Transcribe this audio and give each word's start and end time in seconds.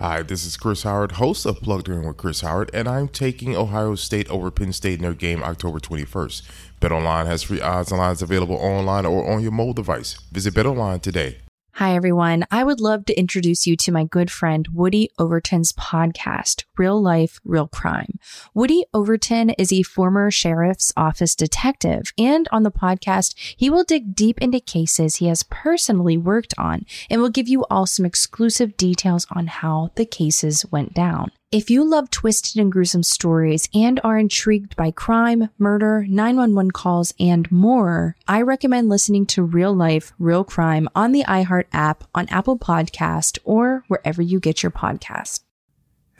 Hi, 0.00 0.22
this 0.22 0.46
is 0.46 0.56
Chris 0.56 0.84
Howard, 0.84 1.10
host 1.10 1.44
of 1.44 1.60
Plugged 1.60 1.88
In 1.88 2.06
with 2.06 2.18
Chris 2.18 2.42
Howard, 2.42 2.70
and 2.72 2.86
I'm 2.86 3.08
taking 3.08 3.56
Ohio 3.56 3.96
State 3.96 4.30
over 4.30 4.48
Penn 4.48 4.72
State 4.72 5.00
in 5.00 5.02
their 5.02 5.12
game 5.12 5.42
October 5.42 5.80
21st. 5.80 6.42
BetOnline 6.80 7.26
has 7.26 7.42
free 7.42 7.60
odds 7.60 7.90
and 7.90 7.98
lines 7.98 8.22
available 8.22 8.54
online 8.54 9.04
or 9.04 9.28
on 9.28 9.42
your 9.42 9.50
mobile 9.50 9.72
device. 9.72 10.14
Visit 10.30 10.54
BetOnline 10.54 11.02
today. 11.02 11.38
Hi, 11.78 11.94
everyone. 11.94 12.44
I 12.50 12.64
would 12.64 12.80
love 12.80 13.04
to 13.04 13.16
introduce 13.16 13.64
you 13.64 13.76
to 13.76 13.92
my 13.92 14.02
good 14.02 14.32
friend 14.32 14.66
Woody 14.72 15.10
Overton's 15.16 15.72
podcast, 15.74 16.64
Real 16.76 17.00
Life, 17.00 17.38
Real 17.44 17.68
Crime. 17.68 18.18
Woody 18.52 18.84
Overton 18.92 19.50
is 19.50 19.72
a 19.72 19.84
former 19.84 20.28
sheriff's 20.32 20.92
office 20.96 21.36
detective, 21.36 22.12
and 22.18 22.48
on 22.50 22.64
the 22.64 22.72
podcast, 22.72 23.32
he 23.56 23.70
will 23.70 23.84
dig 23.84 24.16
deep 24.16 24.38
into 24.40 24.58
cases 24.58 25.14
he 25.14 25.26
has 25.26 25.44
personally 25.44 26.16
worked 26.16 26.52
on 26.58 26.84
and 27.08 27.20
will 27.20 27.30
give 27.30 27.46
you 27.46 27.64
all 27.70 27.86
some 27.86 28.04
exclusive 28.04 28.76
details 28.76 29.24
on 29.30 29.46
how 29.46 29.92
the 29.94 30.04
cases 30.04 30.66
went 30.72 30.94
down. 30.94 31.30
If 31.50 31.70
you 31.70 31.82
love 31.82 32.10
twisted 32.10 32.60
and 32.60 32.70
gruesome 32.70 33.02
stories 33.02 33.70
and 33.72 33.98
are 34.04 34.18
intrigued 34.18 34.76
by 34.76 34.90
crime, 34.90 35.48
murder, 35.56 36.04
911 36.06 36.72
calls, 36.72 37.14
and 37.18 37.50
more, 37.50 38.16
I 38.28 38.42
recommend 38.42 38.90
listening 38.90 39.24
to 39.28 39.42
Real 39.42 39.72
Life, 39.72 40.12
Real 40.18 40.44
Crime 40.44 40.90
on 40.94 41.12
the 41.12 41.24
iHeart 41.24 41.64
app, 41.72 42.04
on 42.14 42.28
Apple 42.28 42.58
Podcast, 42.58 43.38
or 43.44 43.82
wherever 43.88 44.20
you 44.20 44.40
get 44.40 44.62
your 44.62 44.70
podcast. 44.70 45.40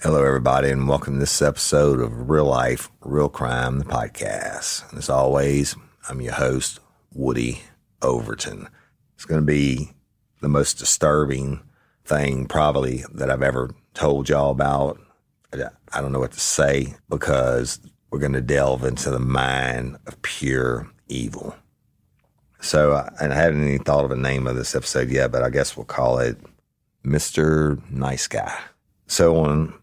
Hello, 0.01 0.25
everybody, 0.25 0.71
and 0.71 0.89
welcome 0.89 1.13
to 1.17 1.21
this 1.21 1.43
episode 1.43 2.01
of 2.01 2.31
Real 2.31 2.47
Life, 2.47 2.91
Real 3.03 3.29
Crime, 3.29 3.81
the 3.81 3.85
podcast. 3.85 4.97
As 4.97 5.11
always, 5.11 5.77
I'm 6.09 6.23
your 6.23 6.33
host, 6.33 6.81
Woody 7.13 7.61
Overton. 8.01 8.67
It's 9.15 9.27
going 9.27 9.43
to 9.43 9.47
be 9.47 9.93
the 10.41 10.49
most 10.49 10.79
disturbing 10.79 11.61
thing, 12.03 12.47
probably, 12.47 13.05
that 13.13 13.31
I've 13.31 13.43
ever 13.43 13.75
told 13.93 14.31
y'all 14.31 14.53
about 14.53 14.99
I 15.53 16.01
don't 16.01 16.13
know 16.13 16.19
what 16.19 16.33
to 16.33 16.41
say 16.41 16.95
because 17.09 17.81
we're 18.11 18.19
going 18.19 18.33
to 18.33 18.41
delve 18.41 18.85
into 18.85 19.11
the 19.11 19.19
mind 19.19 19.97
of 20.07 20.21
pure 20.23 20.91
evil. 21.09 21.57
So, 22.61 22.93
uh, 22.93 23.09
and 23.21 23.33
I 23.33 23.37
haven't 23.37 23.67
even 23.67 23.85
thought 23.85 24.05
of 24.05 24.11
a 24.11 24.17
name 24.17 24.47
of 24.47 24.57
this 24.57 24.75
episode 24.75 25.11
yet, 25.11 25.33
but 25.33 25.43
I 25.43 25.51
guess 25.51 25.77
we'll 25.77 25.87
call 25.87 26.19
it 26.19 26.37
Mr. 27.05 27.81
Nice 27.91 28.27
Guy. 28.27 28.53
So 29.07 29.37
on 29.37 29.75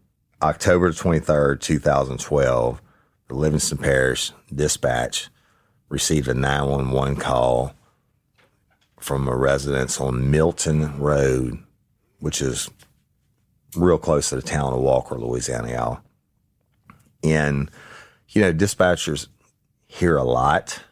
October 0.42 0.92
23rd, 0.92 1.62
2012, 1.62 2.82
the 3.28 3.34
Livingston 3.34 3.78
Parish 3.78 4.32
Dispatch 4.54 5.30
received 5.90 6.28
a 6.28 6.34
911 6.34 7.16
call 7.16 7.74
from 9.00 9.28
a 9.28 9.36
residence 9.36 10.00
on 10.00 10.30
Milton 10.30 11.00
Road, 11.00 11.58
which 12.20 12.42
is 12.42 12.70
real 13.76 13.98
close 13.98 14.30
to 14.30 14.36
the 14.36 14.42
town 14.42 14.74
of 14.74 14.80
Walker, 14.80 15.16
Louisiana, 15.16 15.72
y'all. 15.72 16.00
And, 17.24 17.70
you 18.30 18.42
know, 18.42 18.54
dispatchers 18.54 19.28
hear 19.88 20.18
a 20.18 20.24
lot, 20.24 20.84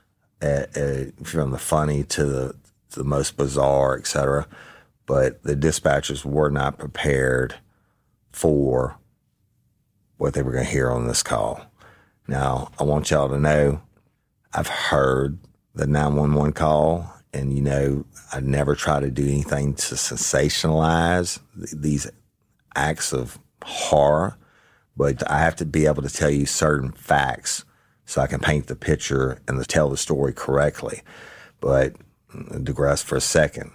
uh, 0.41 0.65
uh, 0.75 1.03
from 1.23 1.51
the 1.51 1.57
funny 1.57 2.03
to 2.03 2.25
the, 2.25 2.55
to 2.91 2.99
the 2.99 3.05
most 3.05 3.37
bizarre, 3.37 3.97
etc. 3.97 4.47
But 5.05 5.43
the 5.43 5.55
dispatchers 5.55 6.25
were 6.25 6.49
not 6.49 6.77
prepared 6.77 7.55
for 8.31 8.97
what 10.17 10.33
they 10.33 10.41
were 10.41 10.51
going 10.51 10.65
to 10.65 10.71
hear 10.71 10.89
on 10.89 11.07
this 11.07 11.23
call. 11.23 11.65
Now, 12.27 12.71
I 12.79 12.83
want 12.83 13.11
y'all 13.11 13.29
to 13.29 13.39
know 13.39 13.81
I've 14.53 14.67
heard 14.67 15.39
the 15.75 15.87
911 15.87 16.53
call, 16.53 17.11
and 17.33 17.53
you 17.53 17.61
know, 17.61 18.05
I 18.31 18.39
never 18.39 18.75
try 18.75 18.99
to 18.99 19.09
do 19.09 19.23
anything 19.23 19.73
to 19.73 19.95
sensationalize 19.95 21.39
these 21.55 22.09
acts 22.75 23.13
of 23.13 23.39
horror, 23.63 24.37
but 24.95 25.29
I 25.29 25.39
have 25.39 25.55
to 25.57 25.65
be 25.65 25.85
able 25.85 26.03
to 26.03 26.09
tell 26.09 26.29
you 26.29 26.45
certain 26.45 26.91
facts 26.91 27.65
so 28.05 28.21
I 28.21 28.27
can 28.27 28.39
paint 28.39 28.67
the 28.67 28.75
picture 28.75 29.41
and 29.47 29.65
tell 29.67 29.89
the 29.89 29.97
story 29.97 30.33
correctly. 30.33 31.01
But 31.59 31.95
I 32.33 32.59
digress 32.61 33.01
for 33.01 33.15
a 33.15 33.21
second. 33.21 33.71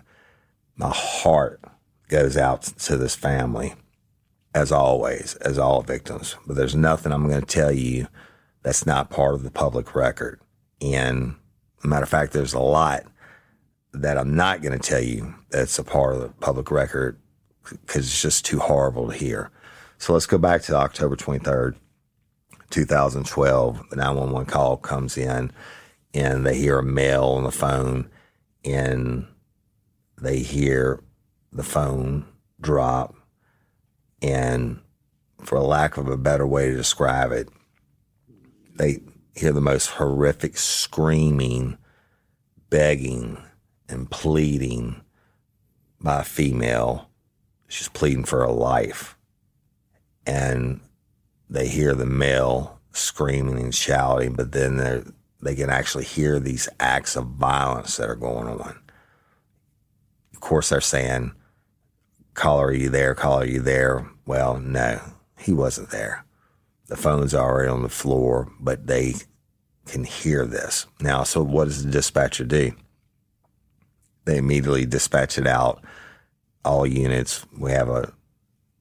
My 0.77 0.93
heart 0.95 1.61
goes 2.09 2.37
out 2.37 2.63
to 2.63 2.97
this 2.97 3.15
family, 3.15 3.75
as 4.55 4.71
always, 4.71 5.35
as 5.37 5.59
all 5.59 5.83
victims. 5.83 6.37
But 6.47 6.57
there's 6.57 6.77
nothing 6.77 7.13
I'm 7.13 7.29
going 7.29 7.41
to 7.41 7.47
tell 7.47 7.73
you 7.73 8.09
that's 8.63 8.87
not 8.87 9.11
part 9.11 9.35
of 9.35 9.43
the 9.43 9.51
public 9.51 9.95
record. 9.95 10.41
And 10.81 11.37
matter 11.83 12.05
of 12.05 12.09
fact, 12.09 12.33
there's 12.33 12.55
a 12.55 12.61
lot 12.61 13.05
that 13.93 14.19
I'm 14.19 14.37
not 14.37 14.63
going 14.63 14.79
to 14.79 14.89
tell 14.89 15.01
you 15.01 15.35
that's 15.51 15.79
a 15.79 15.85
part 15.85 16.15
of 16.15 16.21
the 16.21 16.29
public 16.29 16.71
record 16.71 17.19
because 17.71 18.07
it's 18.07 18.23
just 18.23 18.45
too 18.45 18.59
horrible 18.59 19.11
to 19.11 19.17
hear. 19.17 19.51
So 19.99 20.13
let's 20.13 20.27
go 20.27 20.39
back 20.39 20.63
to 20.63 20.77
October 20.77 21.17
23rd, 21.17 21.75
2012. 22.71 23.91
The 23.91 23.97
911 23.97 24.47
call 24.47 24.77
comes 24.77 25.17
in 25.17 25.51
and 26.15 26.47
they 26.47 26.57
hear 26.57 26.79
a 26.79 26.83
male 26.83 27.25
on 27.25 27.45
the 27.45 27.51
phone 27.51 28.09
and 28.65 29.27
they 30.21 30.39
hear 30.41 31.03
the 31.53 31.63
phone 31.63 32.27
drop. 32.61 33.15
And 34.23 34.81
for 35.43 35.61
lack 35.61 35.97
of 35.97 36.09
a 36.09 36.17
better 36.17 36.47
way 36.47 36.71
to 36.71 36.77
describe 36.77 37.33
it, 37.33 37.49
they 38.77 39.01
hear 39.35 39.53
the 39.53 39.61
most 39.61 39.87
horrific 39.91 40.57
screaming, 40.57 41.79
begging, 42.71 43.43
and 43.89 44.11
pleading 44.11 45.01
by 46.01 46.21
a 46.21 46.25
female 46.25 47.08
she's 47.69 47.89
pleading 47.89 48.25
for 48.25 48.41
her 48.41 48.51
life. 48.53 49.17
And 50.27 50.81
they 51.49 51.69
hear 51.69 51.95
the 51.95 52.07
male 52.07 52.81
screaming 52.93 53.59
and 53.59 53.75
shouting, 53.75 54.35
but 54.35 54.53
then 54.53 54.77
they 54.77 55.03
they 55.41 55.55
can 55.55 55.71
actually 55.71 56.05
hear 56.05 56.41
these 56.41 56.69
acts 56.81 57.15
of 57.15 57.27
violence 57.27 57.97
that 57.97 58.11
are 58.11 58.17
going 58.17 58.49
on. 58.49 58.77
Of 60.35 60.41
course, 60.41 60.71
they're 60.71 60.81
saying, 60.81 61.33
"Caller, 62.35 62.67
are 62.67 62.73
you 62.73 62.89
there? 62.89 63.15
Caller, 63.15 63.43
are 63.43 63.47
you 63.47 63.61
there?" 63.61 64.09
Well, 64.27 64.59
no, 64.59 65.01
he 65.39 65.53
wasn't 65.53 65.91
there. 65.91 66.25
The 66.89 66.97
phone's 66.97 67.35
already 67.35 67.69
on 67.69 67.83
the 67.83 67.89
floor, 67.89 68.51
but 68.59 68.87
they 68.87 69.15
can 69.87 70.05
hear 70.05 70.45
this 70.45 70.87
now. 71.01 71.23
So, 71.23 71.43
what 71.43 71.67
does 71.67 71.85
the 71.85 71.91
dispatcher 71.91 72.45
do? 72.45 72.73
They 74.25 74.37
immediately 74.37 74.87
dispatch 74.87 75.39
it 75.39 75.47
out 75.47 75.83
all 76.69 76.87
units. 76.87 77.47
We 77.59 77.73
have 77.73 77.89
a 77.89 78.13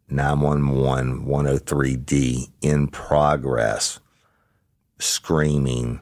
911 0.10 1.26
103D 1.26 2.52
in 2.62 2.90
progress 2.90 4.02
screaming. 5.00 6.02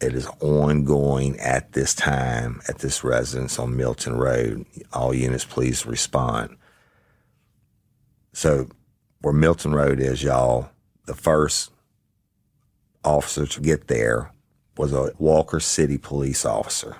It 0.00 0.14
is 0.14 0.26
ongoing 0.40 1.38
at 1.38 1.72
this 1.72 1.94
time 1.94 2.62
at 2.66 2.78
this 2.78 3.04
residence 3.04 3.58
on 3.58 3.76
Milton 3.76 4.16
Road. 4.16 4.64
All 4.92 5.12
units, 5.12 5.44
please 5.44 5.84
respond. 5.84 6.56
So, 8.32 8.68
where 9.20 9.34
Milton 9.34 9.74
Road 9.74 10.00
is, 10.00 10.22
y'all, 10.22 10.70
the 11.04 11.14
first 11.14 11.72
officer 13.04 13.44
to 13.44 13.60
get 13.60 13.88
there 13.88 14.32
was 14.78 14.92
a 14.92 15.12
Walker 15.18 15.60
City 15.60 15.98
police 15.98 16.46
officer. 16.46 16.96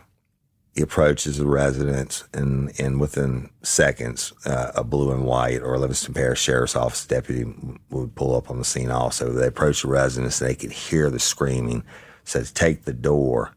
He 0.79 0.85
approaches 0.85 1.39
the 1.39 1.47
residence, 1.47 2.23
and, 2.33 2.71
and 2.79 3.01
within 3.01 3.51
seconds, 3.65 4.33
uh, 4.47 4.71
a 4.77 4.85
blue 4.85 5.11
and 5.11 5.25
white 5.25 5.61
or 5.61 5.77
Livingston 5.77 6.15
Parish 6.15 6.41
Sheriff's 6.41 6.77
Office 6.77 7.05
deputy 7.05 7.53
would 7.91 8.15
pull 8.15 8.37
up 8.37 8.49
on 8.49 8.59
the 8.59 8.65
scene 8.65 8.89
also. 8.89 9.33
They 9.33 9.49
approach 9.49 9.83
the 9.83 9.89
residence, 9.89 10.39
they 10.39 10.55
could 10.55 10.71
hear 10.71 11.11
the 11.11 11.19
screaming. 11.19 11.83
Says, 12.23 12.53
take 12.53 12.85
the 12.85 12.93
door, 12.93 13.57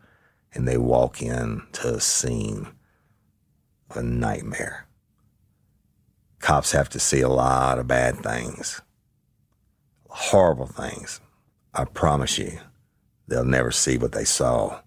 and 0.55 0.67
they 0.67 0.77
walk 0.77 1.21
in 1.21 1.61
to 1.73 1.93
a 1.93 2.01
scene 2.01 2.69
a 3.91 4.01
nightmare. 4.01 4.87
Cops 6.39 6.71
have 6.71 6.89
to 6.89 6.99
see 6.99 7.21
a 7.21 7.29
lot 7.29 7.77
of 7.77 7.85
bad 7.85 8.23
things, 8.23 8.81
horrible 10.09 10.65
things. 10.65 11.21
I 11.71 11.85
promise 11.85 12.39
you, 12.39 12.61
they'll 13.27 13.45
never 13.45 13.69
see 13.69 13.99
what 13.99 14.11
they 14.11 14.25
saw 14.25 14.79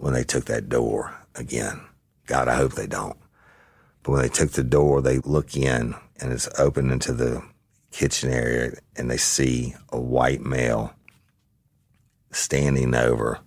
when 0.00 0.14
they 0.14 0.24
took 0.24 0.46
that 0.46 0.68
door 0.68 1.14
again. 1.34 1.78
God, 2.26 2.48
I 2.48 2.56
hope 2.56 2.72
they 2.72 2.86
don't. 2.86 3.18
But 4.02 4.12
when 4.12 4.22
they 4.22 4.28
took 4.30 4.52
the 4.52 4.64
door, 4.64 5.02
they 5.02 5.18
look 5.18 5.54
in 5.54 5.94
and 6.18 6.32
it's 6.32 6.48
open 6.58 6.90
into 6.90 7.12
the 7.12 7.42
kitchen 7.90 8.30
area 8.30 8.72
and 8.96 9.10
they 9.10 9.18
see 9.18 9.74
a 9.90 10.00
white 10.00 10.40
male 10.40 10.94
standing 12.32 12.94
over 12.94 13.40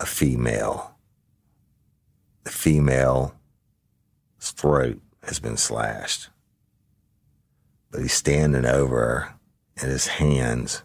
a 0.00 0.06
female. 0.06 0.96
The 2.44 2.50
female's 2.50 3.32
throat 4.40 5.00
has 5.24 5.40
been 5.40 5.58
slashed, 5.58 6.30
but 7.90 8.00
he's 8.00 8.14
standing 8.14 8.64
over 8.64 8.96
her 8.96 9.34
and 9.76 9.90
his 9.90 10.06
hands 10.06 10.84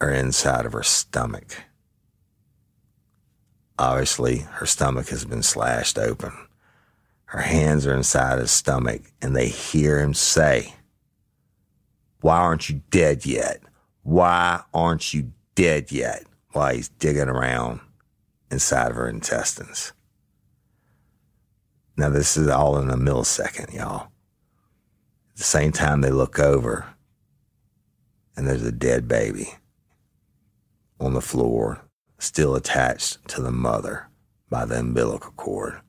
are 0.00 0.10
inside 0.10 0.66
of 0.66 0.72
her 0.72 0.82
stomach. 0.82 1.56
Obviously, 3.78 4.38
her 4.38 4.66
stomach 4.66 5.08
has 5.08 5.24
been 5.24 5.42
slashed 5.42 5.98
open. 5.98 6.32
Her 7.26 7.40
hands 7.40 7.86
are 7.86 7.94
inside 7.94 8.38
his 8.38 8.50
stomach, 8.50 9.02
and 9.20 9.36
they 9.36 9.48
hear 9.48 10.00
him 10.00 10.14
say, 10.14 10.74
Why 12.20 12.38
aren't 12.38 12.70
you 12.70 12.82
dead 12.90 13.26
yet? 13.26 13.60
Why 14.02 14.62
aren't 14.72 15.12
you 15.12 15.32
dead 15.54 15.92
yet? 15.92 16.24
While 16.52 16.74
he's 16.74 16.88
digging 16.88 17.28
around 17.28 17.80
inside 18.50 18.90
of 18.90 18.96
her 18.96 19.08
intestines. 19.08 19.92
Now, 21.98 22.10
this 22.10 22.36
is 22.36 22.48
all 22.48 22.78
in 22.78 22.90
a 22.90 22.96
millisecond, 22.96 23.74
y'all. 23.74 24.08
At 25.32 25.36
the 25.36 25.44
same 25.44 25.72
time, 25.72 26.00
they 26.00 26.10
look 26.10 26.38
over, 26.38 26.94
and 28.36 28.46
there's 28.46 28.62
a 28.62 28.72
dead 28.72 29.08
baby 29.08 29.54
on 31.00 31.14
the 31.14 31.20
floor, 31.20 31.85
still 32.26 32.56
attached 32.56 33.26
to 33.28 33.40
the 33.40 33.52
mother 33.52 34.08
by 34.50 34.64
the 34.64 34.80
umbilical 34.80 35.30
cord. 35.36 35.80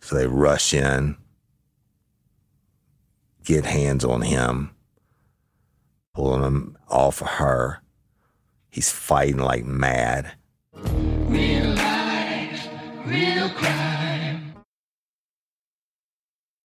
So 0.00 0.14
they 0.14 0.28
rush 0.28 0.72
in, 0.72 1.16
get 3.44 3.64
hands 3.64 4.04
on 4.04 4.22
him, 4.22 4.70
pulling 6.14 6.44
him 6.44 6.78
off 6.88 7.20
of 7.20 7.26
her. 7.26 7.82
He's 8.70 8.92
fighting 8.92 9.38
like 9.38 9.64
mad. 9.64 10.34
Real 10.72 11.70
life, 11.74 12.68
real 13.04 13.50
crime. 13.50 14.05